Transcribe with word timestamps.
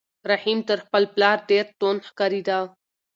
رحیم 0.31 0.59
تر 0.67 0.77
خپل 0.85 1.03
پلار 1.13 1.37
ډېر 1.49 1.65
توند 1.79 2.01
ښکارېده. 2.09 2.59